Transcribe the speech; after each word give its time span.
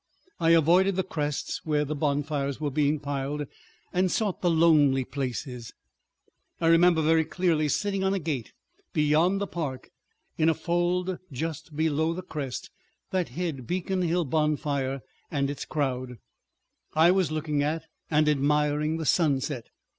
I 0.39 0.49
avoided 0.55 0.95
the 0.95 1.03
crests 1.03 1.63
where 1.63 1.85
the 1.85 1.93
bonfires 1.93 2.59
were 2.59 2.71
being 2.71 2.99
piled, 2.99 3.45
and 3.93 4.09
sought 4.09 4.41
the 4.41 4.49
lonely 4.49 5.05
places.... 5.05 5.73
I 6.59 6.65
remember 6.69 7.03
very 7.03 7.23
clearly 7.23 7.69
sitting 7.69 8.03
on 8.03 8.11
a 8.11 8.17
gate 8.17 8.51
beyond 8.93 9.39
the 9.39 9.45
park, 9.45 9.91
in 10.39 10.49
a 10.49 10.55
fold 10.55 11.19
just 11.31 11.75
below 11.75 12.15
the 12.15 12.23
crest, 12.23 12.71
that 13.11 13.29
hid 13.37 13.57
the 13.57 13.61
Beacon 13.61 14.01
Hill 14.01 14.25
bonfire 14.25 15.01
and 15.29 15.51
its 15.51 15.65
crowd, 15.65 16.09
and 16.09 16.17
I 16.95 17.11
was 17.11 17.31
looking 17.31 17.61
at 17.61 17.83
and 18.09 18.27
admiring 18.27 18.97
the 18.97 19.05
sunset. 19.05 19.69